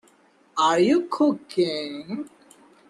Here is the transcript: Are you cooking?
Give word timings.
Are 0.57 0.79
you 0.79 1.05
cooking? 1.11 2.27